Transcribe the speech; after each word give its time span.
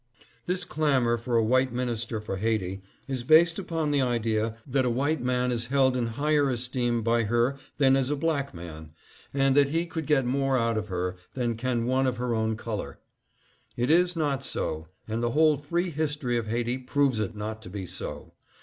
This 0.47 0.65
clamor 0.65 1.15
for 1.19 1.37
a 1.37 1.43
white 1.43 1.71
minister 1.71 2.19
for 2.19 2.37
Haiti 2.37 2.81
is 3.07 3.23
based 3.23 3.59
upon 3.59 3.91
the 3.91 4.01
idea 4.01 4.55
that 4.65 4.83
a 4.83 4.89
white 4.89 5.21
man 5.21 5.51
is 5.51 5.67
held 5.67 5.95
in 5.95 6.07
higher 6.17 6.49
esteem 6.49 7.03
by 7.03 7.25
her 7.25 7.55
than 7.77 7.95
is 7.95 8.09
a 8.09 8.15
black 8.15 8.51
man, 8.51 8.93
and 9.31 9.55
that 9.55 9.69
he 9.69 9.85
could 9.85 10.07
get 10.07 10.25
more 10.25 10.57
out 10.57 10.75
of 10.75 10.87
her 10.87 11.17
than 11.35 11.55
can 11.55 11.85
one 11.85 12.07
of 12.07 12.17
her 12.17 12.33
own 12.33 12.57
color. 12.57 12.97
It 13.77 13.91
is 13.91 14.15
not 14.15 14.43
so, 14.43 14.87
and 15.07 15.21
the 15.21 15.29
whole 15.33 15.57
free 15.59 15.91
history 15.91 16.35
of 16.35 16.47
Haiti 16.47 16.79
proves 16.79 17.19
it 17.19 17.35
not 17.35 17.61
to 17.61 17.69
be 17.69 17.85
so. 17.85 18.33